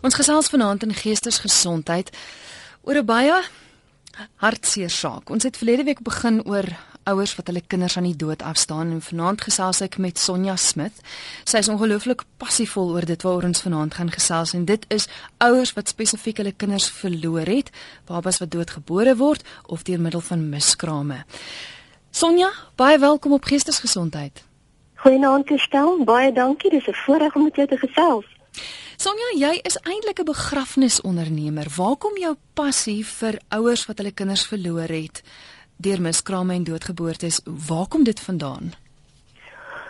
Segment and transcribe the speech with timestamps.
[0.00, 2.08] Ons gesels vanaand in geestesgesondheid
[2.88, 3.42] oor 'n baie
[4.36, 5.30] hartseer saak.
[5.30, 6.64] Ons het verlede week begin oor
[7.04, 11.00] ouers wat hulle kinders aan die dood afstaan en vanaand gesels ek met Sonja Smith.
[11.44, 15.08] Sy is ongelooflik passievol oor dit waaroor ons vanaand gaan gesels en dit is
[15.38, 17.70] ouers wat spesifiek hulle kinders verloor het,
[18.06, 21.24] babas wat doodgebore word of deur middel van miskrame.
[22.10, 24.44] Sonja, baie welkom op Geestesgesondheid.
[24.94, 26.04] Goeienaand, Kristel.
[26.04, 26.70] Baie dankie.
[26.70, 28.26] Dis 'n voorreg om met jou te gesels.
[29.00, 31.66] Sonja, jy is eintlik 'n begrafnisondernemer.
[31.76, 35.22] Waar kom jou passie vir ouers wat hulle kinders verloor het
[35.76, 37.40] deur miskrame en doodgeboortes?
[37.68, 38.72] Waar kom dit vandaan?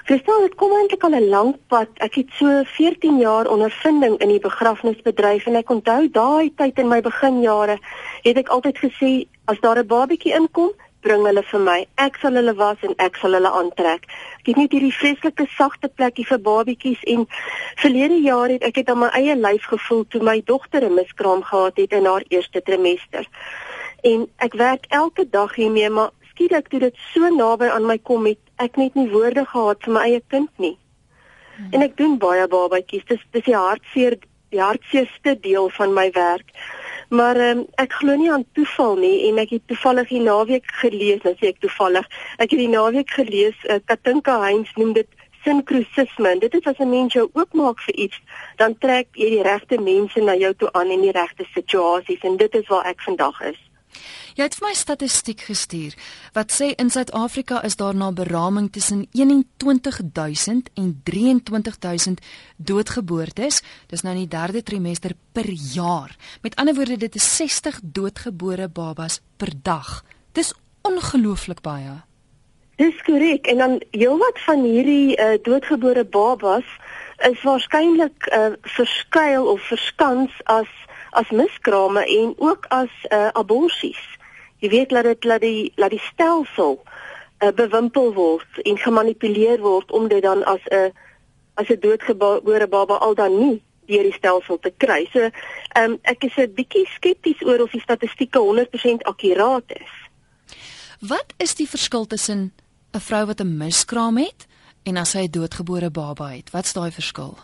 [0.05, 1.89] Verstaan, dit kom eintlik al 'n lang pad.
[1.95, 6.89] Ek het so 14 jaar ondervinding in die begrafnisbedryf en ek onthou daai tyd in
[6.89, 7.79] my beginjare
[8.23, 10.71] het ek altyd gesê as daar 'n babatjie inkom,
[11.03, 11.79] bring hulle vir my.
[11.99, 14.07] Ek sal hulle was en ek sal hulle aantrek.
[14.41, 17.27] Ek het net hierdie vreeslike sagte plekkie vir babatjies en
[17.83, 21.43] verlede jaar het ek dit aan my eie lyf gevoel toe my dogter 'n miskraam
[21.43, 23.27] gehad het in haar eerste trimester.
[24.03, 28.27] En ek werk elke dag hiermee, maar skielik toe dit so naby aan my kom
[28.27, 30.79] het ek net nie woorde gehad vir my eie kind nie.
[31.73, 33.05] En ek doen baie babatjies.
[33.05, 34.17] Dis dis die hartseer
[34.51, 36.49] die hartseerste deel van my werk.
[37.11, 41.25] Maar um, ek glo nie aan toeval nie en ek het toevallig die naweek gelees,
[41.27, 42.07] nou sê ek toevallig,
[42.39, 45.09] ek het die naweek gelees, uh, Katinka Heinz noem dit
[45.43, 46.37] sinkrosisme.
[46.39, 48.21] Dit is as 'n mens jou oopmaak vir iets,
[48.57, 52.37] dan trek jy die regte mense na jou toe aan in die regte situasies en
[52.37, 53.59] dit is waar ek vandag is.
[54.39, 55.97] Jy het vir my statistiek gestuur
[56.37, 62.21] wat sê in Suid-Afrika is daar na beraming tussen 21000 en 23000
[62.57, 66.15] doodgeboortes, dis nou in die derde trimester per jaar.
[66.43, 70.05] Met ander woorde dit is 60 doodgebore babas per dag.
[70.33, 70.55] Dis
[70.87, 71.99] ongelooflik baie.
[72.81, 76.65] Dis korrek en dan heelwat van hierdie uh, doodgebore babas
[77.29, 80.71] is waarskynlik uh, verskuil of verskans as
[81.11, 83.99] as miskrame en ook as uh, aborsies.
[84.61, 86.83] Jy weet dat dit laat die laat die stelsel
[87.41, 90.93] uh, bewimpel word en gemanipuleer word om dit dan as 'n
[91.55, 95.09] as 'n doodgebore baba al dan nie deur die stelsel te kry.
[95.13, 99.93] So, ehm um, ek is 'n bietjie skepties oor of die statistieke 100% akkuraat is.
[101.01, 102.53] Wat is die verskil tussen
[102.93, 104.47] 'n vrou wat 'n miskraam het
[104.83, 106.51] en as sy 'n doodgebore baba het?
[106.51, 107.39] Wat's daai verskil?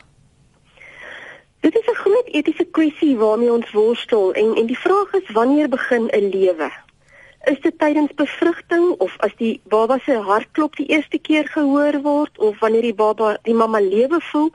[1.61, 5.69] Dit is 'n groot etiese kwessie waarmee ons worstel en en die vraag is wanneer
[5.69, 6.71] begin 'n lewe?
[7.47, 12.39] Is dit tydens bevrugting of as die baba se hartklop die eerste keer gehoor word
[12.39, 14.51] of wanneer die baba die mamma lewe voel?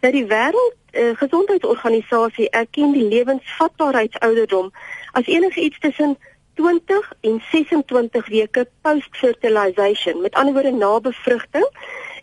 [0.00, 4.70] Dat die wêreld uh, gesondheidsorganisasie erken die lewensvatbaarheidsouderdom
[5.18, 6.16] as enige iets tussen
[6.54, 11.66] 20 en 26 weke post fertilization met ander woorde na bevrugting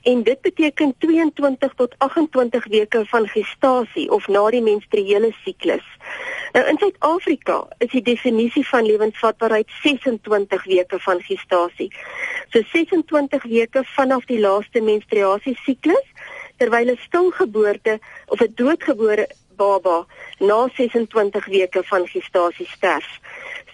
[0.06, 5.86] en dit beteken 22 tot 28 weke van gestasie of na die menstruele siklus.
[6.54, 11.90] Nou in Suid-Afrika is die definisie van lewensvatbaarheid 26 weke van gestasie.
[12.54, 16.06] So 26 weke vanaf die laaste menstruasie siklus
[16.62, 19.28] terwyl 'n stilgeboorte of 'n doodgebore
[19.58, 20.06] baba
[20.40, 23.10] na 26 weke van gestasie sterf.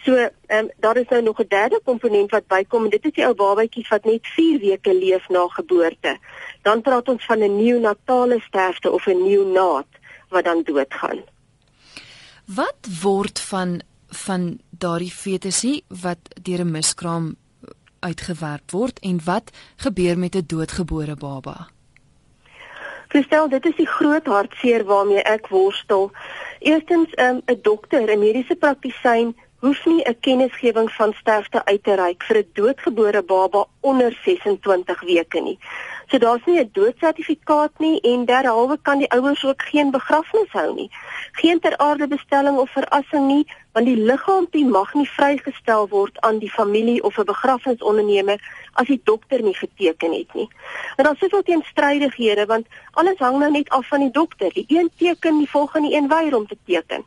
[0.03, 3.11] So, ehm um, daar is nou nog 'n derde komponent wat bykom en dit is
[3.11, 6.17] die ou babatjies wat net 4 weke leef na geboorte.
[6.61, 9.87] Dan praat ons van 'n neonatale sterfte of 'n neonaat
[10.29, 11.19] wat dan doodgaan.
[12.45, 17.35] Wat word van van daardie fetusie wat deur 'n miskraam
[17.99, 21.67] uitgewerk word en wat gebeur met 'n doodgebore baba?
[23.07, 26.11] Verstel, dit is die groot hartseer waarmee ek worstel.
[26.59, 31.83] Eerstens, ehm, 'n um, dokter, 'n mediese praktisyn hoef nie 'n kennisgewing van sterfte uit
[31.83, 35.59] te reik vir 'n doodgebore baba onder 26 weke nie.
[36.07, 40.73] So daar's nie 'n doodsertifikaat nie en derhalwe kan die ouers ook geen begrafnis hou
[40.73, 40.89] nie.
[41.31, 46.39] Geen ter aarde bestelling of verassing nie, want die liggaampie mag nie vrygestel word aan
[46.39, 48.39] die familie of 'n begrafnisondernemer
[48.73, 50.49] as die dokter nie geteken het nie.
[50.95, 54.53] En daar's soveel teenstrydighede want alles hang nou net af van die dokter.
[54.53, 57.05] Die een teken, die volgende een weier om te teken.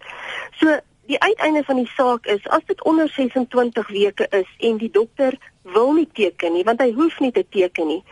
[0.50, 0.81] So
[1.11, 5.39] die uiteinde van die saak is as dit onder 26 weke is en die dokter
[5.62, 8.03] wil nie teken nie want hy hoef nie te teken nie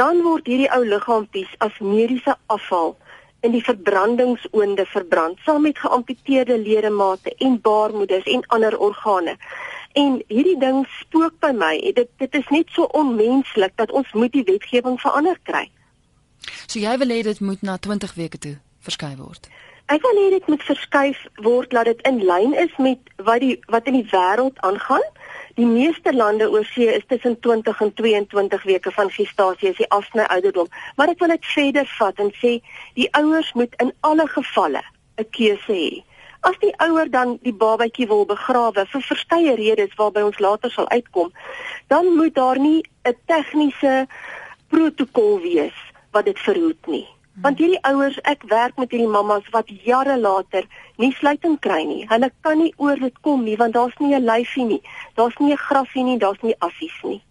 [0.00, 2.96] dan word hierdie ou liggaampies as mediese afval
[3.40, 9.36] in die verbrandingsoonde verbrand saam met geamputeerde ledemate en baarmoeders en ander organe.
[9.92, 14.32] En hierdie ding spook by my dit dit is net so onmenslik dat ons moet
[14.32, 15.66] die wetgewing verander kry.
[16.66, 19.50] So jy wil hê dit moet na 20 weke toe verskuif word
[19.90, 23.56] Ek wil hê dit moet verskuif word dat dit in lyn is met wat die
[23.74, 25.02] wat in die wêreld aangaan.
[25.58, 29.90] Die meeste lande oor see is tussen 20 en 22 weke van gestasie as die
[29.98, 30.70] afsny ouderdom.
[30.94, 32.54] Maar ek wil dit verder vat en sê
[33.00, 34.86] die ouers moet in alle gevalle
[35.18, 36.04] 'n keuse hê.
[36.46, 40.88] As die ouer dan die babatjie wil begrawe vir verskeie redes waarby ons later sal
[40.88, 41.32] uitkom,
[41.88, 44.06] dan moet daar nie 'n tegniese
[44.68, 45.78] protokol wees
[46.12, 47.08] wat dit verhoed nie.
[47.42, 50.66] Want hierdie ouers, ek werk met hierdie mammas wat jare later
[51.00, 52.02] nie sluiting kry nie.
[52.10, 54.82] Hulle kan nie oor dit kom nie want daar's nie 'n lyfie nie.
[55.16, 57.22] Daar's nie 'n grafie nie, daar's nie affies nie.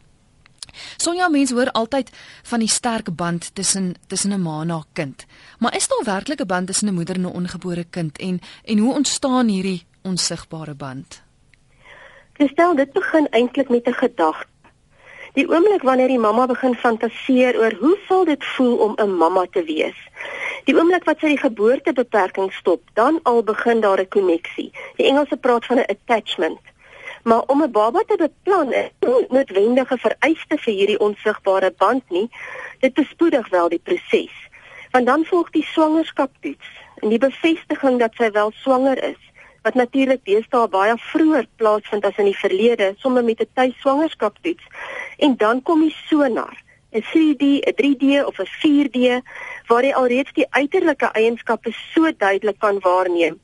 [0.98, 2.10] Sonja mens hoor altyd
[2.44, 5.26] van die sterk band tussen tussen 'n ma en haar kind.
[5.60, 8.78] Maar is daar werklik 'n band tussen 'n moeder en 'n ongebore kind en en
[8.78, 11.22] hoe ontstaan hierdie onsigbare band?
[12.34, 14.53] Gestel dit begin eintlik met 'n gedagte.
[15.34, 19.46] Die oomblik wanneer die mamma begin fantaseer oor hoe sal dit voel om 'n mamma
[19.52, 19.98] te wees.
[20.66, 24.70] Die oomblik wat sy die geboortebeperking stop, dan al begin daar 'n koneksie.
[24.96, 26.62] Die Engelse praat van 'n attachment.
[27.24, 28.90] Maar om 'n baba te beplan is
[29.30, 32.30] noodwendige vereiste vir hierdie onsigbare band nie.
[32.80, 34.36] Dit bespoedig wel die proses.
[34.92, 39.22] Want dan volg die swangerskaptoets en die bevestiging dat sy wel swanger is,
[39.64, 44.66] wat natuurlik deesdae baie vroeër plaasvind as in die verlede, sommer met 'n tuisswangerskaptoets.
[45.18, 46.56] En dan kom die sonar,
[46.92, 49.22] 'n 3D, 'n 3D of 'n 4D
[49.68, 53.40] waar jy alreeds die uiterlike eienskappe so duidelik kan waarneem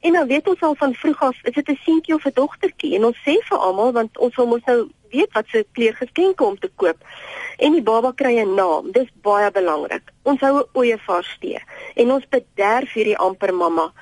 [0.00, 2.94] En nou weet ons al van vroeg af, is dit 'n seentjie of 'n dogtertjie
[2.94, 6.58] en ons sê vir almal want ons wil mos nou weet wat se kleergeskenke om
[6.58, 6.96] te koop.
[7.56, 8.92] En die baba kry 'n naam.
[8.92, 10.02] Dis baie belangrik.
[10.22, 11.60] Ons hou 'n oeye vasstee
[11.94, 13.92] en ons bederf hierdie amper mamma.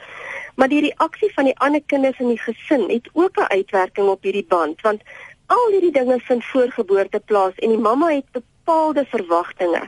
[0.58, 4.22] Maar die reaksie van die ander kinders in die gesin het ook 'n uitwerking op
[4.22, 5.02] hierdie band want
[5.46, 9.82] al hierdie dinge vind voor geboorte plaas en die mamma het bepaalde verwagtinge.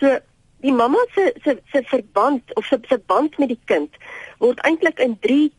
[0.00, 0.18] So
[0.60, 3.94] die mamma se se se verband of se se band met die kind
[4.38, 5.52] word eintlik in 3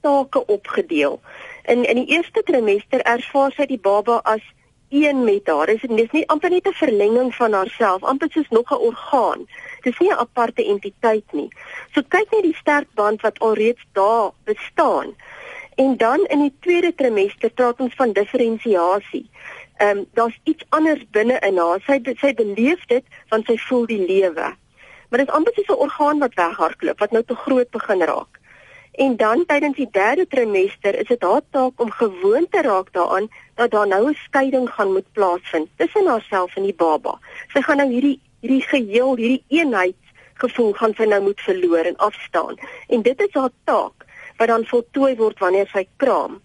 [0.00, 1.20] take opgedeel.
[1.64, 4.42] In in die eerste trimester ervaar sy die baba as
[4.88, 5.66] een met haar.
[5.66, 9.46] Dit is nie amper net 'n verlenging van haarself, amper soos nog 'n orgaan.
[9.82, 11.48] Dis nie 'n aparte entiteit nie.
[11.94, 15.14] So kyk net die sterk band wat alreeds daar bestaan.
[15.76, 19.30] En dan in die tweede trimester praat ons van diferensiasie
[19.82, 21.80] ehm um, daar's iets anders binne in haar.
[21.86, 24.52] Sy sy beleef dit want sy voel die lewe.
[25.08, 28.40] Maar dit is amper soos 'n orgaan wat weghardloop wat nou te groot begin raak.
[28.92, 33.28] En dan tydens die derde trimester is dit haar taak om gewoon te raak daaraan
[33.54, 37.18] dat daar nou 'n skeiding gaan moet plaasvind tussen haarself en die baba.
[37.52, 39.98] Sy gaan nou hierdie hierdie geheel, hierdie eenheid
[40.42, 42.58] gevoel gaan sy nou moet verloor en afstaan.
[42.88, 44.06] En dit is haar taak
[44.40, 46.40] wat dan voltooi word wanneer sy kraam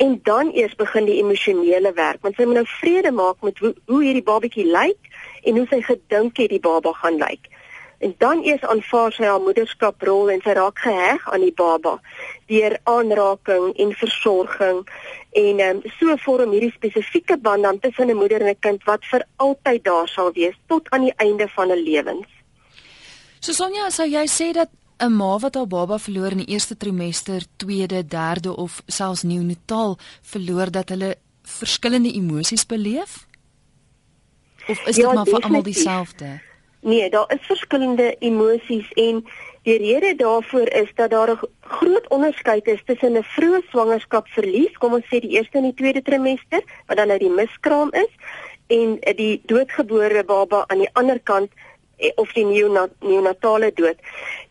[0.00, 3.72] en dan eers begin die emosionele werk want sy moet nou vrede maak met hoe,
[3.90, 5.12] hoe hierdie babatjie lyk
[5.48, 7.48] en hoe sy gedink het die baba gaan lyk
[7.98, 11.96] en dan eers aanvaar sy haar moederskaprol en sy raak geheg aan die baba
[12.52, 14.82] deur aanraking en versorging
[15.36, 19.04] en um, so vorm hierdie spesifieke band dan tussen 'n moeder en 'n kind wat
[19.10, 22.28] vir altyd daar sal wees tot aan die einde van 'n lewens.
[23.40, 26.76] So Sonja, sou jy sê dat 'n ma wat haar baba verloor in die eerste
[26.76, 33.26] trimester, tweede, derde of selfs neonatal verloor dat hulle verskillende emosies beleef?
[34.68, 36.40] Of is dit ja, maar vir almal dieselfde?
[36.86, 39.24] Nee, daar is verskillende emosies en
[39.66, 44.92] die rede daarvoor is dat daar 'n groot onderskeid is tussen 'n vroeë swangerskapverlies, kom
[44.92, 48.12] ons sê die eerste en die tweede trimester, wat dan nou die miskraam is,
[48.66, 51.50] en die doodgebore baba aan die ander kant
[51.96, 53.96] Eh, of die neonatale dood.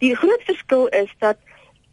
[0.01, 1.37] Die groot verskil is dat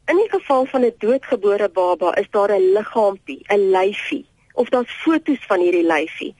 [0.08, 4.92] in die geval van 'n doodgebore baba is daar 'n liggaampie, 'n lyfie of daar's
[4.92, 6.34] fotos van hierdie lyfie.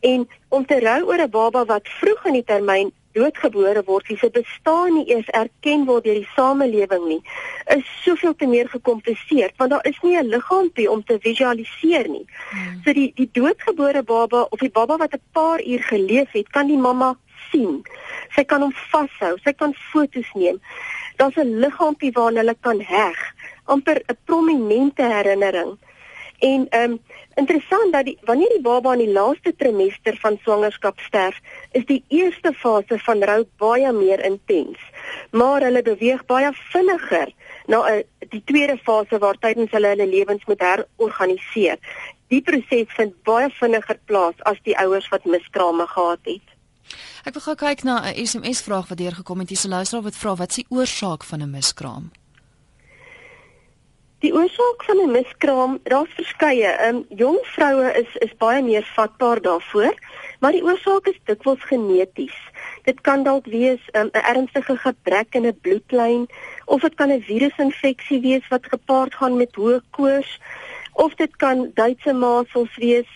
[0.00, 4.18] En om te rou oor 'n baba wat vroeg in die termyn doodgebore word, wie
[4.20, 7.20] se bestaan nie eers erken word deur die samelewing nie,
[7.74, 12.26] is soveel te meer gekompliseer want daar is nie 'n liggaampie om te visualiseer nie.
[12.50, 12.80] Hmm.
[12.84, 16.66] So die die doodgebore baba of die baba wat 'n paar uur geleef het, kan
[16.66, 17.16] die mamma
[17.50, 17.82] sien.
[18.34, 20.60] Sy kan hom vashou, sy kan foto's neem.
[21.16, 23.18] Daar's 'n liggaampie waarna hulle kan heg,
[23.64, 25.78] amper 'n prominente herinnering.
[26.38, 27.00] En ehm um,
[27.34, 31.38] interessant dat die wanneer die baba in die laaste trimester van swangerskap sterf,
[31.72, 34.78] is die eerste fase van rou baie meer intens.
[35.30, 37.32] Maar hulle beweeg baie vinniger
[37.66, 41.78] na 'n uh, die tweede fase waar tydens hulle hulle lewens moet herorganiseer.
[42.28, 46.46] Die proses vind baie vinniger plaas as die ouers wat miskrame gehad het.
[47.24, 49.48] Ek wil gou kyk na 'n SMS vraag wat deurgekom het.
[49.48, 52.10] Hier se luisteraar wat vra wat is die oorsaak van 'n miskraam?
[54.24, 56.68] Die oorsaak van 'n miskraam, daar's verskeie.
[56.68, 59.94] Ehm um, jong vroue is is baie meer vatbaar daarvoor,
[60.40, 62.38] maar die oorsaak is dikwels geneties.
[62.88, 66.26] Dit kan dalk wees ehm, 'n um, ernstige gebrek in 'n bloedlyn
[66.64, 70.40] of dit kan 'n virusinfeksie wees wat gepaard gaan met hoë koors
[70.92, 73.10] of dit kan Duitse masels wees.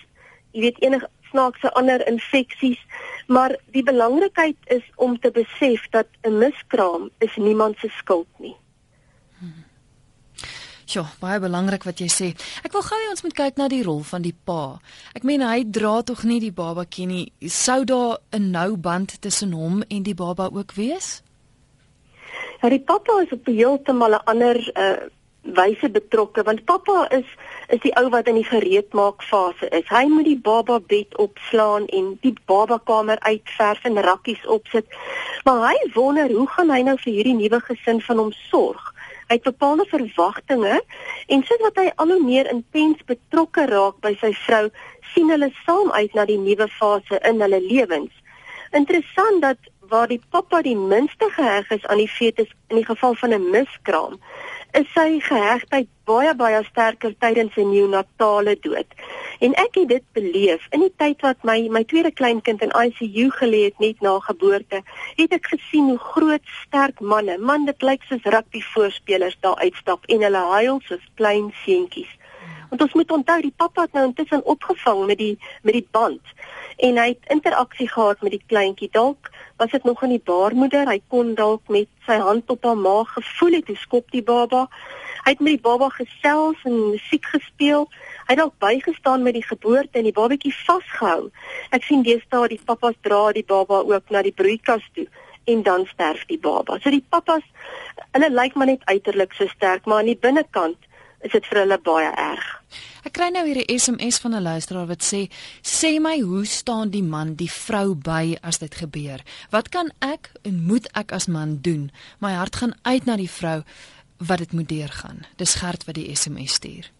[0.52, 2.86] Jy weet enige snaakse ander infeksies,
[3.26, 8.56] maar die belangrikheid is om te besef dat 'n miskraam is niemand se skuld nie.
[10.90, 12.28] Ja, baie belangrik wat jy sê.
[12.66, 14.80] Ek wil gou hê ons moet kyk na die rol van die pa.
[15.14, 17.26] Ek meen hy dra tog nie die babatjie nie.
[17.46, 21.22] Sou daar 'n nou band tussen hom en die baba ook wees?
[22.62, 25.08] Ja, die pappa is op 'n heeltemal 'n ander uh
[25.42, 27.24] wyse betrokke want pappa is
[27.68, 29.88] is die ou wat in die gereedmaak fase is.
[29.88, 34.86] Hy moet die baba bed opslaan en die baba kamer uitverf en rakkies opsit.
[35.44, 38.89] Maar hy wonder hoe gaan hy nou vir hierdie nuwe gesin van hom sorg?
[39.30, 40.80] Hy het bepaalde verwagtinge
[41.30, 44.64] en soos wat hy al hoe meer intens betrokke raak by sy vrou,
[45.12, 48.10] sien hulle saam uit na die nuwe fase in hulle lewens.
[48.74, 53.14] Interessant dat waar die pappa die minste geheg is aan die fetus in die geval
[53.22, 54.18] van 'n miskraam,
[54.78, 58.86] is sy gehegtheid baie baie sterker tydens 'n neonatale dood.
[59.40, 63.30] En ek het dit beleef in die tyd wat my my tweede kleinkind in ICU
[63.40, 64.82] gelê het net na geboorte,
[65.16, 70.04] het ek gesien hoe groot sterk manne, man dit lyk soos rugby voorspelers daar uitstap
[70.06, 72.12] en hulle huil soos klein seentjies.
[72.68, 76.22] Want ons moet onthou die pappa het nou intussen opgevang met die met die band
[76.80, 78.88] en hy het interaksie gehad met die kleintjie.
[78.92, 80.88] Dalk was dit nog in die baarmoeder.
[80.88, 84.66] Hy kon dalk met sy hand op haar maag gevoel het hoe skop die baba.
[85.24, 87.88] Hy het met die baba gesels en musiek gespeel.
[88.24, 91.28] Hy het dalk bygestaan met die geboorte en die babatjie vasgehou.
[91.76, 95.08] Ek sien deesdae die pappas dra die baba ook na die broeikas toe
[95.50, 96.78] en dan sterf die baba.
[96.80, 97.44] So die pappas
[98.14, 100.89] hulle lyk maar net uiterlik so sterk, maar aan die binnekant
[101.20, 102.48] is dit vir hulle baie erg.
[103.04, 105.28] Ek kry nou hier 'n SMS van 'n luisteraar wat sê:
[105.62, 109.20] "Sê my, hoe staan die man die vrou by as dit gebeur?
[109.50, 111.90] Wat kan ek en moet ek as man doen?
[112.18, 113.62] My hart gaan uit na die vrou
[114.18, 116.90] wat dit moet deurgaan." Dis Gert wat die SMS stuur.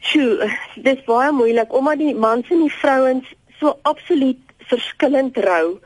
[0.00, 3.26] Sjoe, dis baie moeilik omdat die mans en die vrouens
[3.60, 5.80] so absoluut verskillend rou.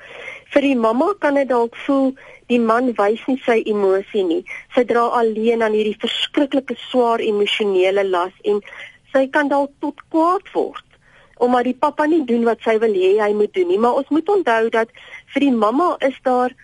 [0.53, 2.13] Vir die mamma kan dit dalk voel
[2.53, 4.43] die man wys nie sy emosie nie.
[4.75, 8.61] Sy dra alleen aan hierdie verskriklike swaar emosionele las en
[9.13, 10.89] sy kan dalk tot kwaad word
[11.43, 13.79] omdat die pappa nie doen wat sy wil hê hy moet doen nie.
[13.79, 14.93] Maar ons moet onthou dat
[15.35, 16.55] vir die mamma is daar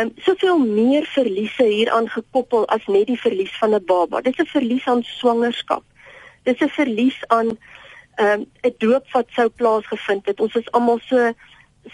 [0.00, 4.22] um, soveel meer verliese hieraan gekoppel as net die verlies van 'n baba.
[4.24, 5.84] Dis 'n verlies aan swangerskap.
[6.44, 7.58] Dis 'n verlies aan 'n
[8.24, 8.46] um,
[8.78, 10.40] doop wat sou plaasgevind het.
[10.40, 11.32] Ons is almal so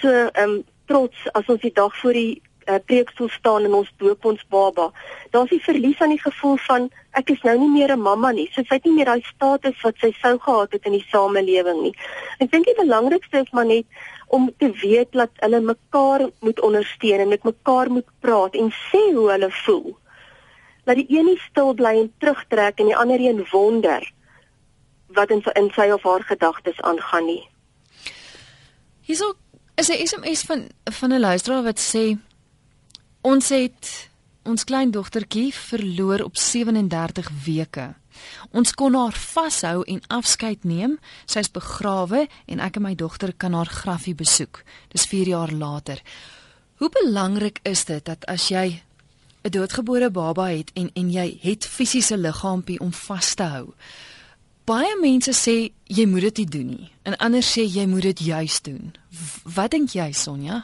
[0.00, 3.90] so ehm um, trots as ons die dag voor die uh, preekstoel staan en ons
[4.02, 4.90] doop ons baba.
[5.35, 8.49] Daar's die verlies aan die gevoel van ek is nou nie meer 'n mamma nie.
[8.52, 11.82] So sy het nie meer daai status wat sy sou gehad het in die samelewing
[11.82, 11.94] nie.
[12.38, 13.87] Ek dink die belangrikste is maar net
[14.28, 19.02] om te weet dat hulle mekaar moet ondersteun en met mekaar moet praat en sê
[19.14, 19.97] hoe hulle voel.
[20.85, 24.12] Dat die een nie stil bly en terugtrek en die ander een wonder
[25.14, 27.49] wat in in sy of haar gedagtes aangaan nie.
[29.02, 29.35] Hierso
[29.74, 32.18] is 'n SMS van van 'n luisteraar wat sê
[33.20, 33.88] Ons het
[34.48, 37.90] ons kleindogtertjie verloor op 37 weke.
[38.56, 40.96] Ons kon haar vashou en afskeid neem.
[41.28, 44.62] Sy's begrawe en ek en my dogter kan haar grafie besoek.
[44.88, 46.00] Dis 4 jaar later.
[46.80, 48.80] Hoe belangrik is dit dat as jy
[49.44, 53.74] 'n doodgebore baba het en en jy het fisiese liggaampie om vas te hou.
[54.70, 55.54] Baie mense sê
[55.90, 56.90] jy moet dit nie doen nie.
[57.02, 58.92] En ander sê jy moet dit juis doen.
[59.56, 60.60] Wat dink jy, Sonja?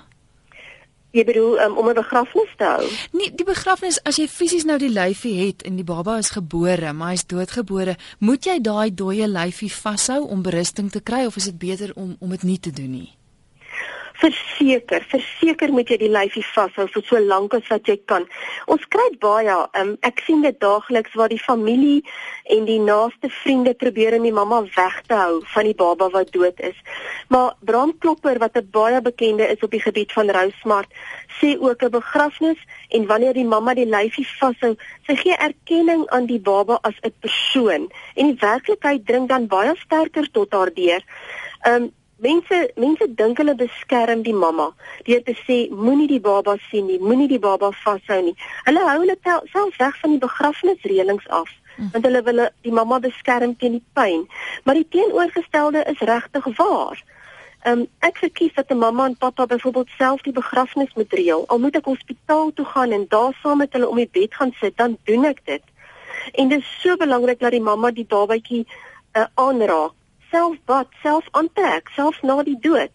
[1.16, 2.86] Jy bedoel um, om 'n begrafnis te hou?
[3.18, 6.92] Nee, die begrafnis as jy fisies nou die lyfie het en die baba is gebore,
[6.92, 11.50] maar hy's doodgebore, moet jy daai dooie lyfie vashou om berusting te kry of is
[11.50, 13.10] dit beter om om dit nie te doen nie?
[14.20, 18.24] Verseker, verseker moet jy die lyfie vashou vir so lank as wat jy kan.
[18.72, 22.00] Ons kry baie, um, ek sien dit daagliks waar die familie
[22.54, 26.32] en die naaste vriende probeer om die mamma weg te hou van die baba wat
[26.32, 26.78] dood is.
[27.28, 30.90] Maar Bram Klopper wat 'n baie bekende is op die gebied van rousmart,
[31.40, 32.58] sê ook 'n begrafnis
[32.88, 37.12] en wanneer die mamma die lyfie vashou, sy gee erkenning aan die baba as 'n
[37.20, 41.02] persoon en die werklikheid dring dan baie sterker tot haar deur.
[41.68, 44.70] Um mense mense dink hulle beskerm die mamma
[45.08, 48.36] deur te sê moenie die baba sien nie, moenie die baba vashou nie.
[48.64, 51.90] Hulle hou hulle self weg van die begrafnisreëlings af hm.
[51.92, 54.24] want hulle wil die mamma beskerm teen die pyn.
[54.64, 57.04] Maar die teenoorgestelde is regtig waar.
[57.66, 61.44] Um, ek verkies dat 'n mamma en pappa byvoorbeeld self die begrafnis moet reël.
[61.48, 64.52] Al moet ek hospitaal toe gaan en daar saam met hulle om die bed gaan
[64.60, 65.62] sit, dan doen ek dit.
[66.32, 68.66] En dit is so belangrik dat die mamma die babatjie
[69.12, 69.92] uh, aanraak
[70.36, 72.92] self bad, self aantrek, selfs na die dood.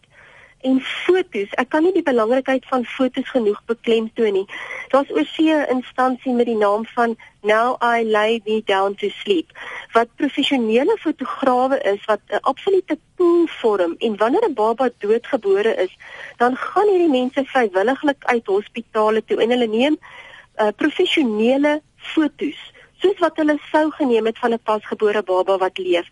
[0.62, 4.48] En fotos, ek kan nie die belangrikheid van fotos genoeg beklemtoon nie.
[4.94, 9.48] Daar's oorsee 'n instansie met die naam van Now I Lay Me Down to Sleep
[9.96, 15.98] wat professionele fotograwe is wat 'n absolute pool vorm en wanneer 'n baba doodgebore is,
[16.38, 22.71] dan gaan hierdie mense vrywilliglik uit hospitale toe en hulle neem uh, professionele fotos
[23.02, 26.08] soos wat hulle sou geneem het van 'n pasgebore baba wat leef.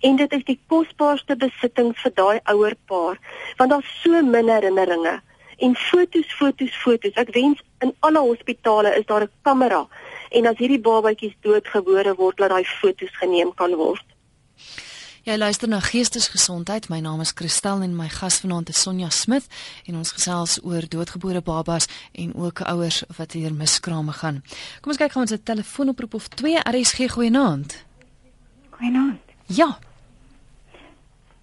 [0.00, 3.18] En dit is die kosbaarste besitting vir daai ouer paar,
[3.56, 5.20] want daar's so min herinneringe
[5.58, 7.14] en fotos, fotos, fotos.
[7.14, 9.88] Ek wens in alle hospitale is daar 'n kamera
[10.30, 14.15] en as hierdie babatjies doodgebore word, laat daai fotos geneem kan word.
[15.26, 16.84] Jy luister na Geestesgesondheid.
[16.86, 19.48] My naam is Christel en my gas vanaand is Sonja Smit
[19.90, 24.38] en ons gesels oor doodgebore babas en ook ouers wat hier miskrame gaan.
[24.78, 27.74] Kom ons kyk gou ons 'n telefoonoproep of 2 RSG goeienaand.
[28.70, 29.18] Goeienaand.
[29.46, 29.78] Ja.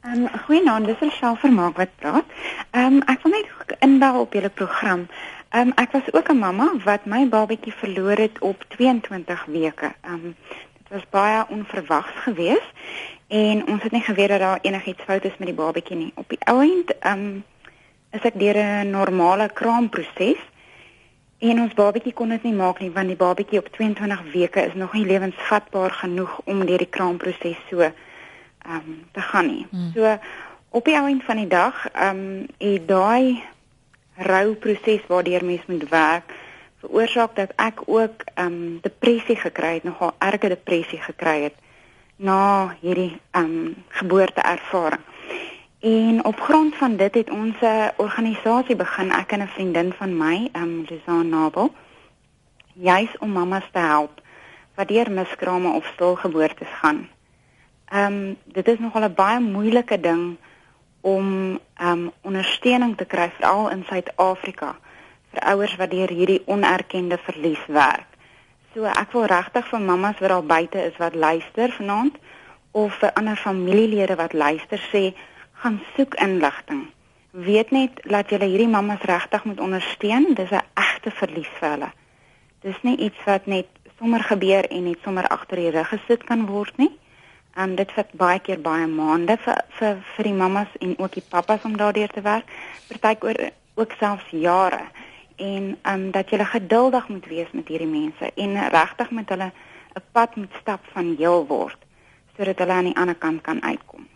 [0.08, 2.26] Ehm um, goeienaand, dis Rochelle Vermaak wat praat.
[2.72, 5.08] Ehm um, ek wil net inbou op julle program.
[5.50, 9.92] Ehm um, ek was ook 'n mamma wat my babatjie verloor het op 22 weke.
[10.02, 10.36] Ehm um,
[10.78, 12.72] dit was baie onverwags geweest
[13.28, 16.12] en ons het nie geweet dat daar enigiets fout is met die babatjie nie.
[16.16, 17.44] Op die ouend um
[18.12, 20.42] is ek deur 'n normale kraamproses
[21.38, 24.74] en ons babatjie kon dit nie maak nie want die babatjie op 22 weke is
[24.74, 27.82] nog nie lewensvatbaar genoeg om deur die kraamproses so
[28.66, 29.66] um te gaan nie.
[29.70, 29.92] Hmm.
[29.96, 30.20] So
[30.70, 33.44] op die ouend van die dag um het daai
[34.16, 36.34] rouproses waardeur mens moet werk
[36.80, 41.63] veroorsaak dat ek ook um depressie gekry het, nogal erge depressie gekry het
[42.16, 45.02] na hierdie um geboorteervaring.
[45.80, 50.18] En op grond van dit het ons 'n organisasie begin, ek en 'n vriendin van
[50.18, 51.74] my, um Lizaan Nabel,
[52.74, 54.22] juis om mammas te help
[54.76, 57.10] wat deur miskrame of stilgeboortes gaan.
[57.94, 60.38] Um dit is nogal 'n baie moeilike ding
[61.02, 64.76] om um ondersteuning te kry veral in Suid-Afrika
[65.32, 68.13] vir ouers wat deur hierdie onerkende verlies werk.
[68.74, 72.16] So ek wil regtig vir mammas wat daar buite is wat luister vanaand
[72.72, 75.04] of vir ander familielede wat luister sê
[75.62, 76.88] gaan soek inligting.
[77.32, 80.34] Weet net dat jy hierdie mammas regtig moet ondersteun.
[80.34, 81.92] Dis 'n egte verlies vir hulle.
[82.62, 83.68] Dis nie iets wat net
[84.00, 86.92] sommer gebeur en net sommer agter die rug gesit kan word nie.
[87.56, 91.30] En dit vat baie keer baie maande vir vir vir die mammas en ook die
[91.30, 92.50] pappas om daardeur te werk.
[92.90, 94.82] Partykeer ook selfs jare
[95.36, 99.52] en um dat jy geduldig moet wees met hierdie mense en regtig met hulle
[99.96, 101.78] 'n pad moet stap van heel word
[102.38, 104.08] sodat hulle aan die ander kant kan uitkom.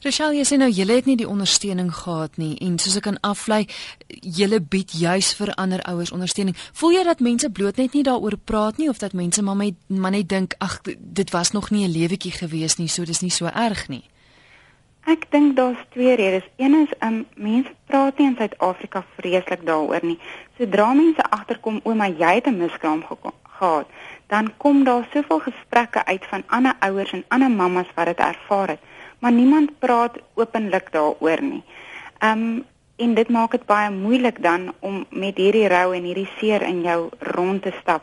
[0.00, 3.18] Rochelle, jy sê nou julle het nie die ondersteuning gehad nie en soos ek kan
[3.20, 3.66] aflei,
[4.08, 6.56] julle bied juis vir ander ouers ondersteuning.
[6.72, 10.28] Voel jy dat mense bloot net nie daaroor praat nie of dat mense maar net
[10.28, 13.88] dink ag dit was nog nie 'n lewetjie gewees nie, so dis nie so erg
[13.88, 14.04] nie.
[15.08, 16.44] Ek dink daar's twee redes.
[16.56, 20.18] Een is um mense praat nie in Suid-Afrika vreeslik daaroor nie.
[20.58, 23.04] Sodra mense agterkom ouma jy het 'n miskraam
[23.60, 23.86] gehad,
[24.26, 28.68] dan kom daar soveel gesprekke uit van ander ouers en ander mammas wat dit ervaar
[28.68, 28.80] het,
[29.18, 31.62] maar niemand praat openlik daaroor nie.
[32.20, 32.64] Um
[32.96, 36.82] en dit maak dit baie moeilik dan om met hierdie rou en hierdie seer in
[36.82, 38.02] jou rond te stap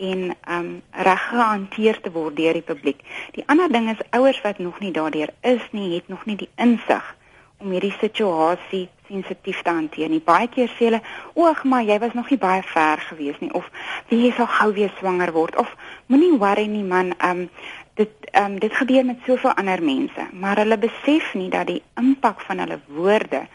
[0.00, 3.00] en um reg gehanteer te word deur die publiek.
[3.36, 6.48] Die ander ding is ouers wat nog nie daardeur is nie, het nog nie die
[6.56, 7.16] insig
[7.60, 10.22] om hierdie situasie sensitief te hanteer nie.
[10.24, 11.02] Baie keer sê hulle,
[11.36, 13.70] "Oeg, maar jy was nog nie baie ver gewees nie" of
[14.08, 17.50] "Jy sal gou weer swanger word" of "Moenie worry nie man, um
[17.94, 22.40] dit um dit gebeur met soveel ander mense." Maar hulle besef nie dat die impak
[22.40, 23.46] van hulle woorde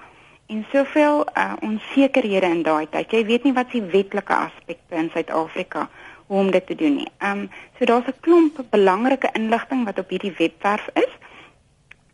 [0.46, 3.11] en soveel uh, onsekerhede in daai tyd.
[3.11, 5.88] Jy weet nie wat die wetlike aspekte in Suid-Afrika
[6.27, 7.09] hoe om dit te doen nie.
[7.18, 11.12] Ehm um, so daar's 'n klomp belangrike inligting wat op hierdie webwerf is.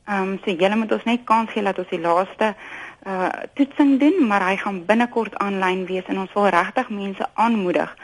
[0.06, 2.54] Ehm um, so julle moet ons net kans gee dat ons die laaste
[3.06, 7.96] uh toetsing doen, maar hy gaan binnekort aanlyn wees en ons wil regtig mense aanmoedig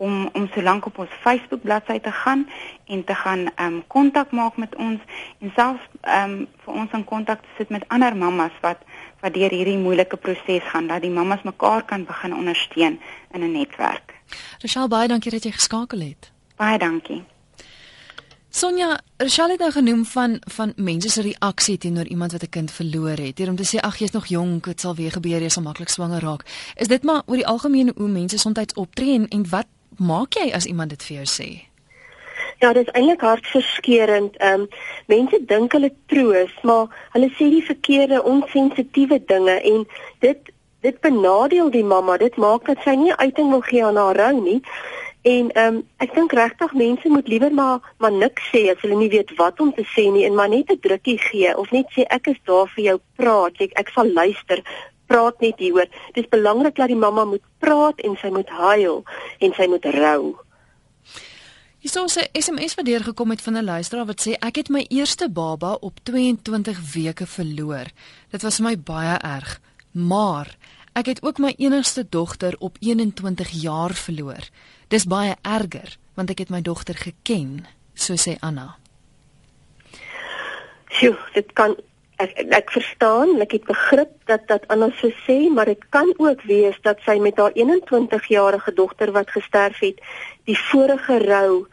[0.00, 2.46] om om so lank op ons Facebook bladsy te gaan
[2.86, 5.00] en te gaan ehm um, kontak maak met ons
[5.40, 8.80] en selfs ehm um, vir ons in kontak te sit met ander mammas wat
[9.20, 13.00] wat deur hierdie moeilike proses gaan dat die mammas mekaar kan begin ondersteun
[13.32, 14.14] in 'n netwerk.
[14.62, 16.32] Rochelle baie dankie dat jy geskakel het.
[16.56, 17.22] Baie dankie.
[18.52, 22.70] Sonja, Rochelle het nou genoem van van mense se reaksie teenoor iemand wat 'n kind
[22.70, 23.38] verloor het.
[23.38, 25.88] Hier om te sê ag jy's nog jonk, dit sal weer gebeur, jy sal maklik
[25.88, 26.42] swanger raak.
[26.74, 29.66] Is dit maar oor die algemeen hoe mense soms optree en en wat
[30.00, 31.48] maak jy as iemand dit vir jou sê?
[32.60, 34.38] Ja, dit is eintlik hartverskeurende.
[34.38, 34.68] Ehm um,
[35.08, 39.86] mense dink hulle troos, maar hulle sê die verkeerde, onsensitiewe dinge en
[40.24, 42.16] dit dit benadeel die mamma.
[42.16, 44.60] Dit maak dat sy nie uiting wil gee aan haar rou nie.
[45.22, 48.96] En ehm um, ek dink regtig mense moet liewer maar maar niks sê as hulle
[48.96, 51.92] nie weet wat om te sê nie en maar net 'n drukkie gee of net
[51.96, 53.60] sê ek is daar vir jou praat.
[53.60, 54.64] Ek ek sal luister
[55.10, 55.90] praat net hieroor.
[56.14, 59.02] Dit is belangrik dat die mamma moet praat en sy moet huil
[59.42, 60.36] en sy moet rou.
[61.80, 64.84] Hier sou sy SMS wat deurgekom het van 'n luisteraar wat sê ek het my
[64.88, 67.88] eerste baba op 22 weke verloor.
[68.30, 69.60] Dit was vir my baie erg,
[69.92, 70.56] maar
[70.92, 74.44] ek het ook my enigste dogter op 21 jaar verloor.
[74.88, 78.76] Dis baie erger want ek het my dogter geken, so sê Anna.
[80.90, 81.76] Sjoe, dit kan
[82.20, 86.42] ek ek verstaan, ek het begrip dat dat Anna so sê, maar dit kan ook
[86.48, 90.00] wees dat sy met haar 21-jarige dogter wat gesterf het,
[90.44, 91.66] die vorige rou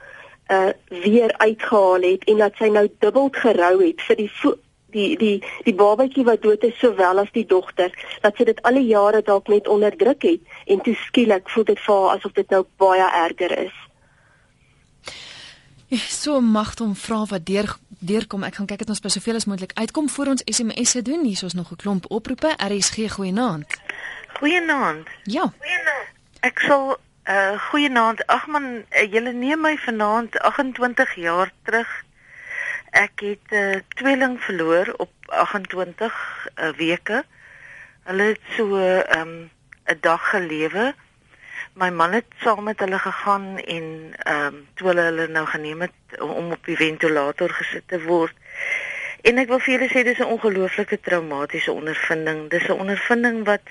[0.48, 0.72] uh
[1.04, 4.32] weer uitgehaal het en dat sy nou dubbel gerou het vir die
[4.96, 8.80] die die die babatjie wat dood is sowel as die dogter dat sy dit al
[8.80, 12.56] die jare dalk net onderdruk het en toe skielik voel dit vir haar asof dit
[12.56, 13.76] nou baie erger is.
[15.90, 18.44] So magte om vra wat deur deurkom.
[18.44, 21.24] Ek gaan kyk dat ons by soveel as moontlik uitkom voor ons SMS'e doen.
[21.24, 22.56] Hier is ons nog 'n klomp oproepe.
[22.58, 23.80] RSG goeienaand.
[24.40, 25.08] Goeienaand.
[25.24, 25.54] Ja.
[25.60, 26.08] Goeienaand.
[26.40, 28.26] Ek sal uh goeienaand.
[28.28, 32.04] Ag man, uh, julle neem my vanaand 28 jaar terug.
[32.92, 37.24] Ek het 'n uh, tweeling verloor op 28 uh, weke.
[38.04, 39.50] Hulle het so 'n um,
[39.86, 40.96] 'n dag gelewe
[41.78, 45.82] my man het saam met hulle gegaan en ehm um, toe hulle hulle nou geneem
[45.82, 48.34] het om op die ventilator gesit te word.
[49.22, 52.50] En ek wil vir julle sê dis 'n ongelooflike traumatiese ondervinding.
[52.50, 53.62] Dis 'n ondervinding wat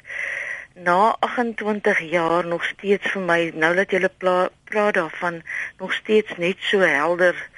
[0.75, 5.42] na 28 jaar nog steeds vir my nou dat jy praat daarvan
[5.79, 7.49] nog steeds net so helder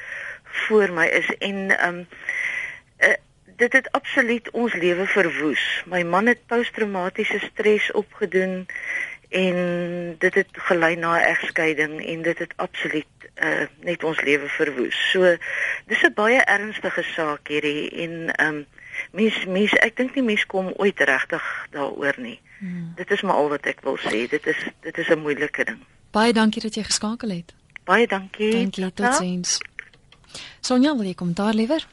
[0.45, 2.07] voor my is en ehm um,
[2.99, 3.17] uh,
[3.59, 5.63] dit het absoluut ons lewe verwoes.
[5.87, 8.67] My man het posttraumatiese stres opgedoen
[9.29, 13.07] en dit het gelei na 'n egskeiding en dit het absoluut
[13.43, 15.11] uh, net ons lewe verwoes.
[15.11, 15.37] So
[15.87, 18.67] dis 'n baie ernstige saak hierdie en ehm um,
[19.13, 22.41] mens mens ek dink nie mens kom ooit regtig daaroor nie.
[22.59, 22.93] Hmm.
[22.97, 24.29] Dit is maar al wat ek wil sê.
[24.29, 25.79] Dit is dit is 'n moeilike ding.
[26.11, 27.55] Baie dankie dat jy geskakel het.
[27.85, 28.53] Baie dankie.
[28.53, 29.59] Dankie totsiens.
[30.61, 31.87] Sonja, wil jy kom daar liewer?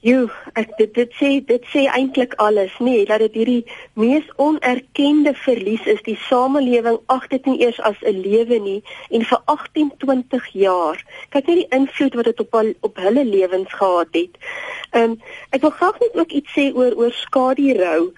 [0.00, 4.24] Jo, ek dit dit sê dit sê eintlik alles, nê, nee, dat dit hierdie mees
[4.40, 6.00] onerkende verlies is.
[6.06, 8.78] Die samelewing ag dit nie eers as 'n lewe nie
[9.10, 11.04] en vir 18, 20 jaar.
[11.36, 14.40] Kyk net die invloed wat dit op al, op hulle lewens gehad het.
[14.96, 15.20] Ehm um,
[15.52, 18.12] ek wil graag net ook iets sê oor oor skadu rou.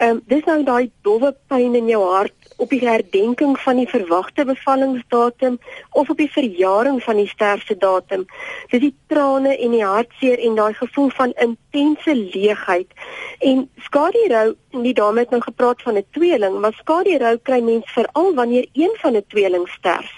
[0.00, 3.88] Ehm um, dis nou daai dowwe pyn in jou hart op die herdenking van die
[3.88, 5.58] verwagte bevallingsdatum
[5.90, 8.26] of op die verjaring van die sterftedatum.
[8.70, 12.92] Dis die trane en die hartseer en daai gevoel van intense leegheid.
[13.38, 18.34] En skadu-rou, die dame het nou gepraat van 'n tweeling, maar skadu-rou kry mens veral
[18.34, 20.10] wanneer een van 'n tweeling sterf.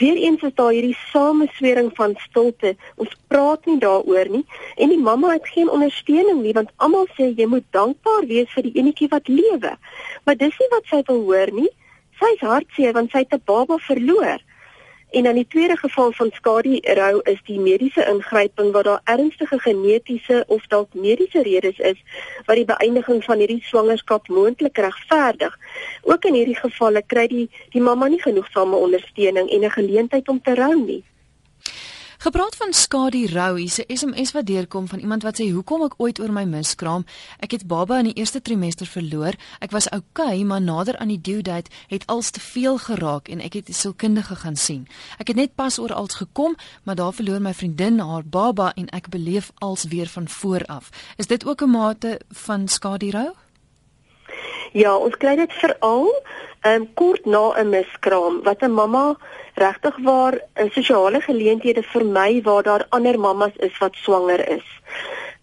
[0.00, 2.72] Weereens is daar hierdie sameswering van stilte.
[2.96, 4.44] Ons praat nie daaroor nie
[4.80, 8.64] en die mamma het geen ondersteuning nie want almal sê jy moet dankbaar wees vir
[8.68, 9.74] die enetjie wat lewe.
[10.24, 11.68] Maar dis nie wat sy wil hoor nie.
[12.20, 14.40] Sy is hartseer want sy het 'n baba verloor.
[15.10, 20.44] En dan die tweede geval van skadu-rou is die mediese ingryping waar daar ernstige genetiese
[20.46, 21.98] of dalk mediese redes is
[22.46, 25.58] wat die beëindiging van hierdie swangerskap moontlik regverdig.
[26.02, 30.42] Ook in hierdie gevalle kry die die mamma nie genoegsame ondersteuning en 'n geleentheid om
[30.42, 31.02] te rou nie.
[32.20, 35.94] Gepraat van skadu rou, hier's 'n SMS wat deurkom van iemand wat sê hoekom ek
[35.96, 37.04] ooit oor my miskraam.
[37.38, 39.32] Ek het baba in die eerste trimester verloor.
[39.58, 43.40] Ek was okay, maar nader aan die due date het als te veel geraak en
[43.40, 44.88] ek het 'n sielkundige gaan sien.
[45.18, 48.88] Ek het net pas oor als gekom, maar daar verloor my vriendin haar baba en
[48.88, 50.90] ek beleef als weer van voor af.
[51.16, 53.32] Is dit ook 'n mate van skadu rou?
[54.72, 56.04] Ja, ons kry dit veral
[56.62, 59.16] um, kort na 'n miskraam wat 'n mamma
[59.54, 64.68] regtig waar 'n sosiale geleenthede vermy waar daar ander mammas is wat swanger is.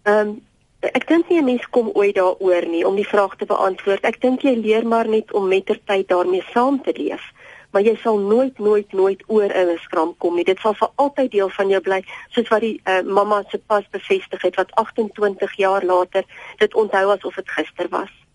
[0.02, 0.46] Ehm um,
[0.80, 4.04] ek dink nie 'n mens kom ooit daaroor nie om die vraag te beantwoord.
[4.04, 7.32] Ek dink jy leer maar net om met ter tyd daarmee saam te leef.
[7.70, 10.44] Maar jy sal nooit nooit nooit oor 'n miskraam kom nie.
[10.44, 13.84] Dit sal vir altyd deel van jou bly, soos wat die uh, mamma se pas
[13.90, 16.24] bevestig het wat 28 jaar later
[16.56, 18.27] dit onthou asof dit gister was.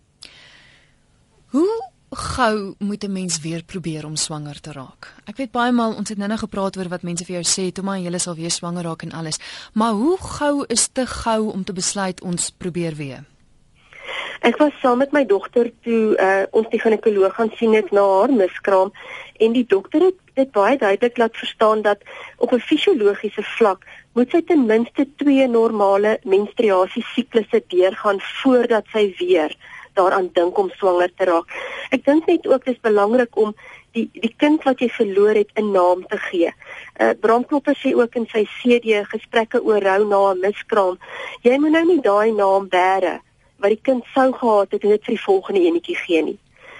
[1.54, 5.14] Hoe gou moet 'n mens weer probeer om swanger te raak?
[5.24, 7.84] Ek weet baie maal ons het nou-nou gepraat oor wat mense vir jou sê, toe
[7.84, 9.38] maar jy sal weer swanger raak en alles.
[9.72, 13.24] Maar hoe gou is te gou om te besluit ons probeer weer?
[14.40, 18.02] Ek was saam met my dogter toe uh, ons die ginekoloog gaan sien het na
[18.02, 18.92] haar miskraam
[19.38, 22.02] en die dokter het dit baie duidelik laat verstaan dat
[22.36, 29.14] op 'n fisiologiese vlak moet sy ten minste 2 normale menstruasie siklusse deurgaan voordat sy
[29.18, 29.56] weer
[29.94, 31.50] daaraan dink om swanger te raak.
[31.90, 33.54] Ek dink net ook dis belangrik om
[33.94, 36.50] die die kind wat jy verloor het 'n naam te gee.
[37.00, 40.98] Uh Bram Klopper sê ook in sy CD gesprekke oor rou na 'n miskraam,
[41.42, 43.20] jy moet nou nie daai naam bære
[43.58, 46.38] wat die kind sou gehad het en dit vir die volgende enetjie gee nie.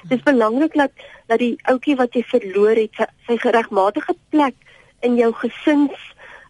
[0.09, 0.91] Dis belangrik dat
[1.27, 4.55] dat die ouetjie wat jy verloor het sy, sy geregmatige plek
[5.01, 5.97] in jou gesins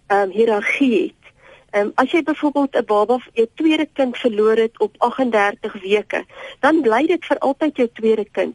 [0.08, 1.23] ehm um, hiërargie het.
[1.74, 6.24] Ehm um, as jy byvoorbeeld 'n baba, jou tweede kind verloor het op 38 weke,
[6.60, 8.54] dan bly dit vir altyd jou tweede kind.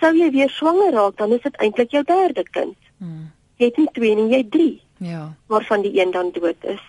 [0.00, 2.76] Sou jy weer swanger raak, dan is dit eintlik jou derde kind.
[2.98, 3.32] Hmm.
[3.56, 4.82] Jy het nie twee nie, jy het drie.
[4.96, 5.34] Ja.
[5.46, 6.80] Waarvan die een dan dood is.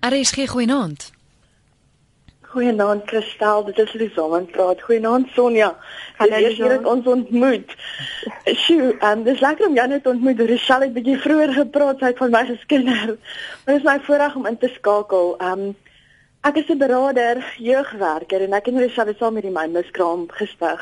[0.00, 0.92] Er is geen goeie naam.
[2.50, 4.80] Goeienaand Christel, dit is Lisanne wat praat.
[4.82, 5.68] Goeienaand Sonja.
[6.18, 7.74] Hallo hier het ons ontmoet.
[8.64, 10.42] Sjoe, um, dis lekker om jou net ontmoet.
[10.48, 13.04] Rochelle het bietjie vroeër gepraat uit van my geskinder.
[13.14, 15.26] Maar dit is my voorreg om in te skakel.
[15.50, 15.62] Um
[16.42, 20.26] ek is 'n beraader, jeugwerker en ek en Rochelle het saam met die my miskraam
[20.42, 20.80] gestig.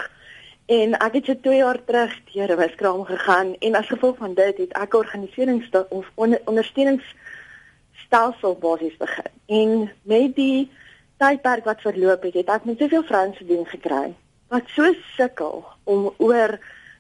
[0.67, 4.35] En ek het so 2 jaar terug deur 'n miskraam gegaan en as gevolg van
[4.35, 9.31] dit het ek organiserings of ondersteuningsstelsel basies begin.
[9.47, 10.71] En met die
[11.19, 14.15] tydperk wat verloop het, het ek net soveel vrouens te doen gekry
[14.49, 16.59] wat so sukkel om oor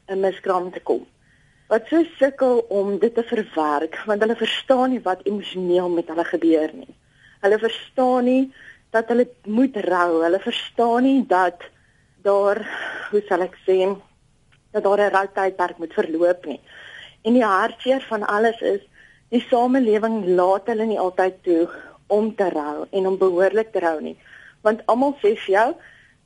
[0.09, 1.07] 'n miskraam te kom.
[1.68, 6.24] Wat so sukkel om dit te verwerk want hulle verstaan nie wat emosioneel met hulle
[6.24, 6.94] gebeur nie.
[7.40, 8.52] Hulle verstaan nie
[8.90, 10.22] dat hulle moet rou.
[10.22, 11.61] Hulle verstaan nie dat
[12.22, 12.59] daar,
[13.11, 13.96] hoe sal ek sê,
[14.72, 16.61] dat daar 'n routydperk moet verloop nie.
[17.22, 18.81] En die hartseer van alles is
[19.28, 21.68] die samelewing laat hulle nie altyd toe
[22.09, 24.16] om te rou en om behoorlik te rou nie.
[24.66, 25.68] Want almal sê vir jou,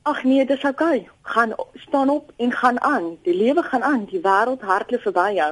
[0.09, 1.03] ag nee, dis oukei.
[1.03, 1.09] Okay.
[1.35, 3.13] Gaan staan op en gaan aan.
[3.23, 4.05] Die lewe gaan aan.
[4.11, 5.51] Die wêreld hardloop verby jou.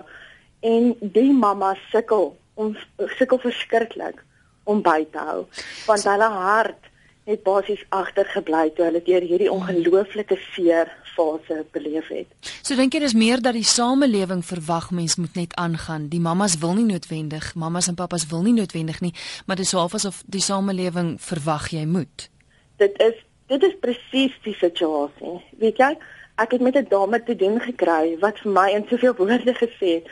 [0.60, 2.76] En die mamma sukkel om
[3.17, 4.24] sukkel verskriklik
[4.63, 5.46] om by te hou.
[5.88, 6.90] Want hulle hart
[7.32, 12.28] het basies agtergebly toe hulle deur hierdie ongelooflike seer fase beleef het.
[12.62, 16.08] So dink jy dis meer dat die samelewing verwag mens moet net aangaan.
[16.12, 19.13] Die mammas wil nie noodwendig, mammas en pappas wil nie noodwendig nie,
[19.46, 22.30] maar dis half asof die samelewing verwag jy moet.
[22.82, 23.17] Dit is
[23.52, 25.39] dit is presies die situasie.
[25.60, 25.89] Weet jy,
[26.39, 29.89] ek het met 'n dame te doen gekry wat vir my in soveel woorde gesê
[30.00, 30.08] het.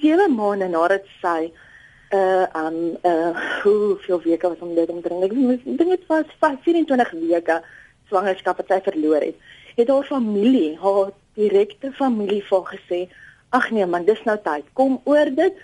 [0.00, 1.52] 7 maande nadat sy
[2.10, 5.24] uh um uh hoe veel weke was om dit om te drink.
[5.24, 7.62] Ek dink dit was 24 weke
[8.08, 9.36] swangerskap wat sy verloor het.
[9.76, 13.08] Het haar familie, haar direkte familie vir gesê,
[13.50, 14.64] "Ag nee man, dis nou tyd.
[14.72, 15.54] Kom oor dit.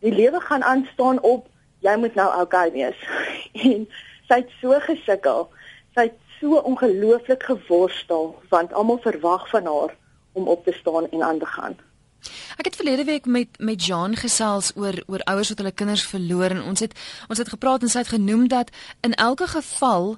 [0.00, 1.48] Die lewe gaan aanstaan op.
[1.80, 2.98] Jy moet nou okay wees."
[3.64, 3.88] en
[4.28, 5.48] Sy het so gesukkel.
[5.94, 9.92] Sy het so ongelooflik geworstel want almal verwag van haar
[10.32, 11.76] om op te staan en aan te gaan.
[12.56, 16.50] Ek het verlede week met met Jean gesels oor oor ouers wat hulle kinders verloor
[16.54, 16.94] en ons het
[17.28, 20.16] ons het gepraat en sy het genoem dat in elke geval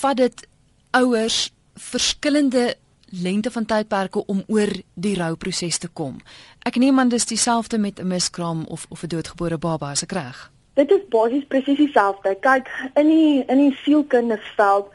[0.00, 0.46] vat dit
[0.90, 2.74] ouers verskillende
[3.10, 6.20] lengte van tydperke om oor die rouproses te kom.
[6.62, 10.12] Ek neem aan dis dieselfde met 'n miskraam of of 'n doodgebore baba as ek
[10.12, 10.50] reg.
[10.74, 12.36] Dit is basies presies dieselfde.
[12.40, 14.88] Kyk, in die in die sielkindeveld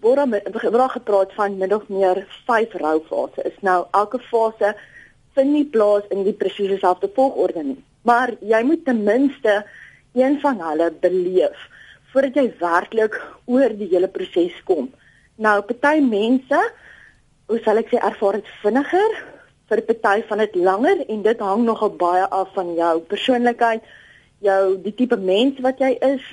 [0.00, 3.54] word daar gepraat van min of meer 5 roufases.
[3.60, 4.76] Nou elke fase
[5.34, 7.80] vind nie plaas in die presies dieselfde volgorde nie.
[8.02, 9.64] Maar jy moet ten minste
[10.14, 11.68] een van hulle beleef
[12.12, 13.16] voordat jy werklik
[13.50, 14.86] oor die hele proses kom.
[15.34, 16.60] Nou, party mense,
[17.50, 19.16] hoe sal ek sê, ervaar dit vinniger,
[19.70, 23.82] vir party van dit langer en dit hang nogal baie af van jou persoonlikheid,
[24.44, 26.24] jou die tipe mens wat jy is,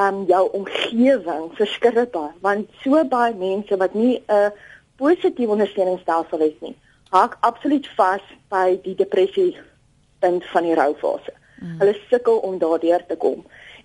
[0.00, 4.52] um jou omgewing verskillbaar, want so baie mense wat nie 'n
[4.96, 6.74] positiewe ondersteuningsstelsel het nie,
[7.12, 9.52] haak absoluut vas by die depressie
[10.24, 11.34] punt van die roufase.
[11.60, 11.78] Mm.
[11.82, 13.44] Hulle sukkel om daardeur te kom.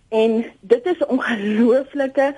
[0.09, 2.35] En dit is 'n ongelooflike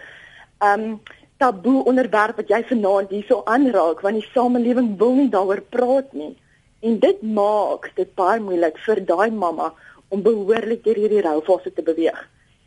[0.59, 1.01] um
[1.37, 6.35] taboe onderwerp wat jy vanaand hierso aanraak want die samelewing wil nie daaroor praat nie.
[6.81, 9.73] En dit maak dit baie moeilik vir daai mamma
[10.09, 12.19] om behoorlik deur hierdie roufase te beweeg.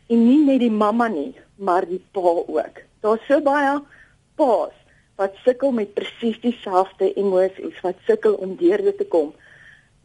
[0.09, 2.81] En nie net die mamma nie, maar die pa ook.
[3.01, 3.79] Daar's so baie
[4.35, 4.82] pa's
[5.21, 9.33] wat sukkel met presies dieselfde emosies, wat sukkel om deur dit te kom.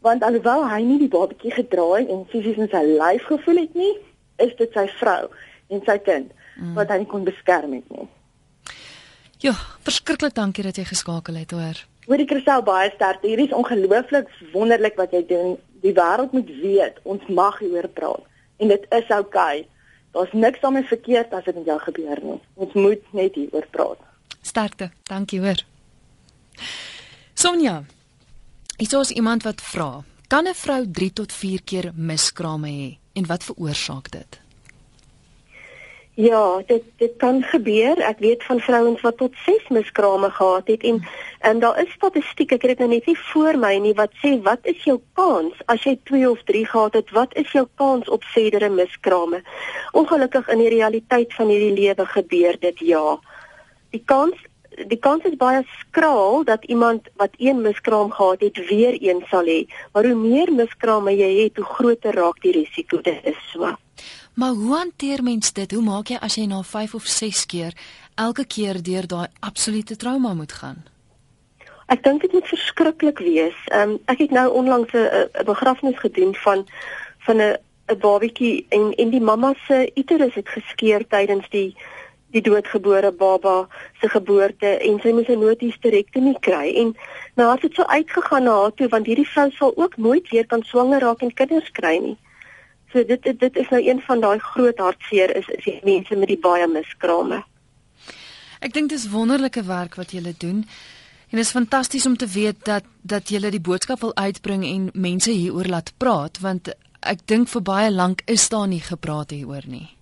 [0.05, 3.93] Want alhoewel hy nie die babatjie gedraai en fisies in sy lyf gevoel het nie,
[4.39, 5.27] is dit sy vrou
[5.69, 6.75] en sy kind mm.
[6.77, 8.07] wat hy kon beskerm het nie.
[9.43, 9.55] Ja,
[9.87, 11.81] verskriklik dankie dat jy geskakel het, hoor.
[12.09, 13.21] Hoorie Christel baie sterk.
[13.23, 15.57] Hierdie is ongelooflik wonderlik wat jy doen.
[15.83, 18.25] Die wêreld moet weet ons mag hieroor praat
[18.59, 19.61] en dit is oukei.
[19.61, 19.67] Okay.
[20.11, 22.39] Daar's niks daarmee verkeerd as dit met jou gebeur nie.
[22.53, 24.01] Ons moet net hieroor praat.
[24.41, 24.91] Sterkte.
[25.03, 25.63] Dankie hoor.
[27.33, 27.83] Sonja.
[28.77, 33.25] Is ons iemand wat vra, kan 'n vrou 3 tot 4 keer miskrame hê en
[33.25, 34.39] wat veroorsaak dit?
[36.19, 37.99] Ja, dit dit kan gebeur.
[38.03, 40.99] Ek weet van vrouens wat tot 6 miskrame gehad het en
[41.39, 44.59] en daar is statistieke, ek het nou net nie voor my nie wat sê wat
[44.63, 48.23] is jou kans as jy 2 of 3 gehad het, wat is jou kans op
[48.23, 49.41] verdere miskrame?
[49.91, 53.19] Ongelukkig in die realiteit van hierdie lewe gebeur dit ja
[53.89, 54.35] die kans
[54.87, 59.45] die kans is baie skraal dat iemand wat een miskraam gehad het weer een sal
[59.45, 59.65] hê.
[59.93, 63.01] Maar hoe meer miskrame jy het, hoe groter raak die risiko.
[63.01, 63.73] Dit is so.
[64.33, 65.71] Maar hoe hanteer mens dit?
[65.71, 67.75] Hoe maak jy as jy na 5 of 6 keer
[68.15, 70.85] elke keer deur daai absolute trauma moet gaan?
[71.89, 73.57] Ek dink dit moet verskriklik wees.
[73.73, 76.67] Um, ek het nou onlangs 'n begrafnis gedoen van
[77.25, 77.57] van 'n
[77.89, 81.75] 'n babatjie en en die mamma se uterus het geskeur tydens die
[82.35, 83.67] die doodgebore baba
[84.01, 86.95] se geboorte en sy moes 'n noodhysterektomie kry en
[87.35, 90.45] nou het dit so uitgegaan na haar toe want hierdie vrou sal ook nooit weer
[90.45, 92.17] kan swanger raak en kinders kry nie.
[92.91, 96.27] So dit dit is nou een van daai groot hartseer is is die mense met
[96.27, 97.43] die baie miskrame.
[98.59, 100.65] Ek dink dis wonderlike werk wat julle doen.
[101.29, 104.89] En dit is fantasties om te weet dat dat julle die boodskap wil uitbring en
[104.93, 109.67] mense hieroor laat praat want ek dink vir baie lank is daar nie gepraat hieroor
[109.67, 109.98] nie.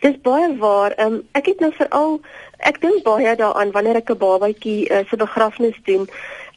[0.00, 0.94] Dis baie waar.
[1.00, 2.20] Um, ek het nou veral
[2.58, 6.08] ek dink baie daaraan wanneer ek 'n babatjie uh, se begrafnis doen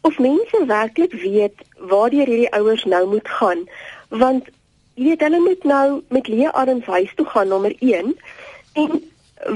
[0.01, 3.67] of mense werklik weet waar hierdie ouers nou moet gaan
[4.09, 4.47] want
[4.95, 8.15] jy weet hulle moet nou met leë arms huis toe gaan nommer 1
[8.73, 9.03] en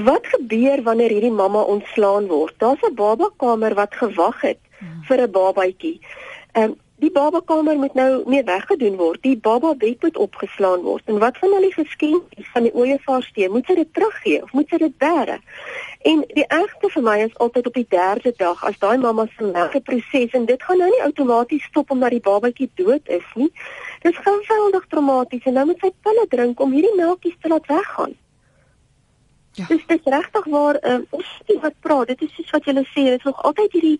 [0.04, 2.54] wat gebeur wanneer hierdie mamma ontslaan word?
[2.58, 5.02] Daar's 'n babakamer wat gewag het hmm.
[5.04, 6.00] vir 'n babatjie.
[6.52, 9.20] Ehm um, Die babakamer moet nou mee weggedoen word.
[9.22, 11.02] Die baba bed moet opgeslaan word.
[11.04, 13.52] En wat van al die geskenkies van die ooievaarsteen?
[13.52, 15.36] Moet sy dit teruggee of moet sy dit bære?
[16.12, 19.50] En die ergste vir my is altyd op die derde dag as daai mamma se
[19.50, 23.52] laaste proses en dit gaan nou nie outomaties stop omdat die babatjie dood is nie.
[24.06, 28.16] Dis geweldig traumaties en nou moet sy pille drink om hierdie melktjies te laat weggaan.
[29.54, 29.66] Ja.
[29.68, 32.08] Dis dit regtig waar um, ons sien wat praat.
[32.10, 33.98] Dit is soos wat julle sê, dit is nog altyd hierdie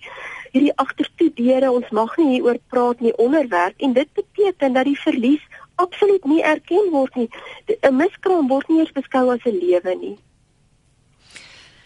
[0.54, 1.70] hierdie agtertoe deure.
[1.70, 5.42] Ons mag nie hieroor praat nie onderwerp en dit beteken dat die verlies
[5.82, 7.28] absoluut nie erken word nie.
[7.66, 10.18] 'n Miskraam word nie eens beskou as 'n lewe nie.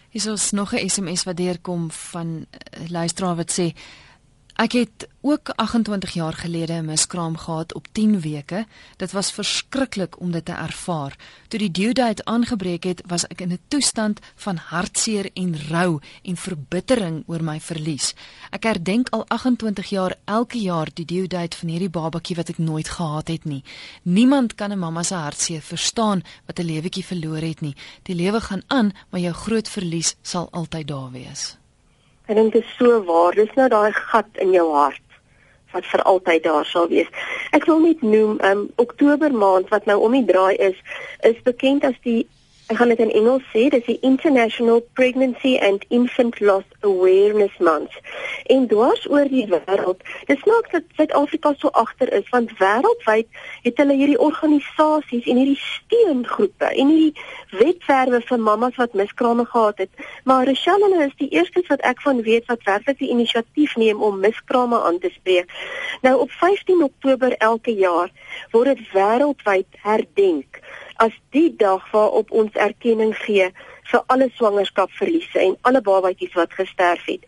[0.09, 3.73] Hier is nog 'n SMS wat deurkom van 'n luisteraar wat sê
[4.59, 8.65] Ek het ook 28 jaar gelede 'n miskraam gehad op 10 weke.
[8.97, 11.15] Dit was verskriklik om dit te ervaar.
[11.47, 15.99] Toe die due date aangebreek het, was ek in 'n toestand van hartseer en rou
[16.21, 18.13] en verbittering oor my verlies.
[18.49, 22.57] Ek herdenk al 28 jaar elke jaar die due date van hierdie babatjie wat ek
[22.57, 23.63] nooit gehad het nie.
[24.01, 27.75] Niemand kan 'n mamma se hartseer verstaan wat 'n lewetjie verloor het nie.
[28.01, 31.58] Die lewe gaan aan, maar jou groot verlies sal altyd daar wees.
[32.29, 33.33] Ek dink dit is so waar.
[33.33, 35.01] Dis nou daai gat in jou hart
[35.73, 37.09] wat vir altyd daar sal wees.
[37.53, 40.77] Ek wil net noem, um Oktober maand wat nou om die draai is,
[41.25, 42.23] is bekend as die
[42.69, 47.95] ek gaan dit in Engels sê, dis die International Pregnancy and Infant Loss Awareness Month.
[48.53, 53.25] En dwars oor die wêreld, dis nou dat Suid-Afrika so agter is want wêreldwyd
[53.63, 57.25] het hulle hierdie organisasies en hierdie steungroepe en hierdie
[57.57, 60.05] wetwerwe vir mammas wat miskrame gehad het.
[60.29, 64.21] Maar Rochelle is die eerste wat ek van weet wat werklik die inisiatief neem om
[64.21, 65.49] miskrame aan te spreek.
[66.05, 68.13] Nou op 15 Oktober elke jaar
[68.53, 70.61] word dit wêreldwyd herdenk
[71.05, 73.51] as die dag waarop ons erkenning gee
[73.91, 77.25] vir alle swangerskapverliese en alle babatjies wat gesterf het.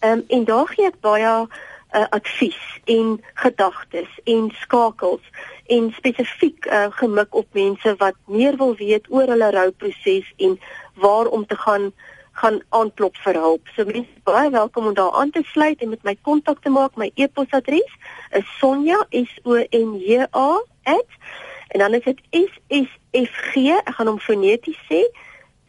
[0.00, 1.46] Um, en daar gee ek baie
[1.94, 5.22] uh, advies en gedagtes en skakels
[5.66, 10.58] en spesifiek uh, gemik op mense wat meer wil weet oor hulle rouproses en
[10.94, 11.92] waar om te gaan
[12.34, 13.68] gaan aanklop vir hulp.
[13.76, 16.96] So mense baie welkom om daar aan te sluit en met my kontak te maak.
[16.98, 17.92] My e-posadres
[18.34, 20.48] is sonja s o n j a
[20.82, 20.98] @
[21.74, 23.70] en dan is dit s s f g.
[23.78, 25.06] Ek gaan hom foneties sê.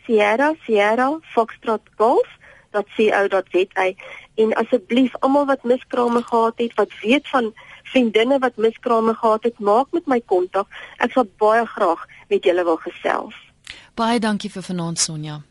[0.05, 2.29] Sierra Sierra Foxtrot Golf
[2.75, 3.87] .co.za
[4.35, 7.53] en asseblief almal wat miskrame gehad het, wat weet van
[7.83, 10.67] vriendinne wat miskrame gehad het, maak met my kontak.
[10.97, 13.35] Ek sal baie graag met julle wil gesels.
[13.95, 15.41] Baie dankie vir vanaand Sonja.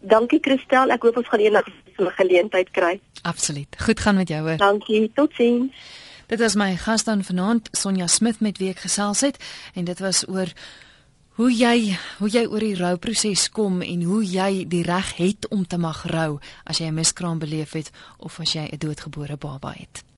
[0.00, 1.66] Dankie Christel, ek hoop ons gaan eendag
[2.00, 3.00] 'n geleentheid kry.
[3.22, 3.76] Absoluut.
[3.78, 4.56] Goed gaan met jou hoor.
[4.56, 5.10] Dankie.
[5.14, 5.72] Totsiens.
[6.26, 9.36] Dit is my gas dan vanaand Sonja Smit met wie ek gesels het
[9.74, 10.46] en dit was oor
[11.40, 15.62] hoe jy hoe jy oor die rouproses kom en hoe jy die reg het om
[15.64, 16.36] te mag rou
[16.68, 20.09] as jy 'n miskraam beleef het of as jy 'n doodgebore baba het.